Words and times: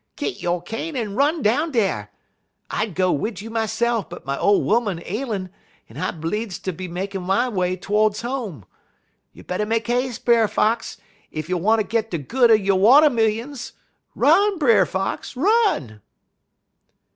Git 0.15 0.41
yo' 0.41 0.61
cane 0.61 0.95
en 0.95 1.15
run 1.15 1.43
down 1.43 1.71
dar. 1.73 2.09
I'd 2.71 2.95
go 2.95 3.11
wid 3.11 3.39
you 3.39 3.51
myse'f, 3.51 4.09
but 4.09 4.25
my 4.25 4.35
ole 4.35 4.67
'oman 4.73 4.99
ailin' 5.05 5.51
en 5.87 5.97
I 5.97 6.09
bleedz 6.09 6.57
ter 6.59 6.71
be 6.71 6.87
makin' 6.87 7.21
my 7.21 7.47
way 7.47 7.77
todes 7.77 8.21
home. 8.23 8.65
You 9.31 9.43
better 9.43 9.67
make 9.67 9.87
'a'se, 9.91 10.17
Brer 10.25 10.47
Fox, 10.47 10.97
ef 11.31 11.49
you 11.49 11.57
wanter 11.59 11.83
git 11.83 12.09
de 12.09 12.17
good 12.17 12.49
er 12.49 12.55
yo' 12.55 12.77
watermillions. 12.77 13.73
Run, 14.15 14.57
Brer 14.57 14.87
Fox! 14.87 15.37
run!' 15.37 16.01